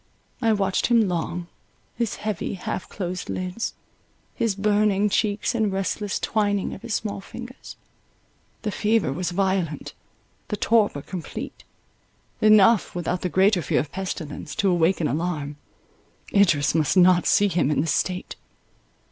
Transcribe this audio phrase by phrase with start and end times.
[0.41, 3.75] I watched him long—his heavy half closed lids,
[4.33, 9.93] his burning cheeks and restless twining of his small fingers—the fever was violent,
[10.47, 15.57] the torpor complete—enough, without the greater fear of pestilence, to awaken alarm.
[16.33, 18.35] Idris must not see him in this state.